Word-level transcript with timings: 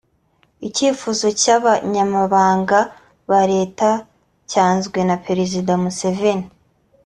Icyifuzo 0.67 1.25
cy’aba 1.41 1.71
banyamabanga 1.83 2.79
ba 3.29 3.41
Leta 3.53 3.89
cyanzwe 4.51 4.99
na 5.09 5.15
Perezida 5.25 5.71
Museveni 5.83 6.47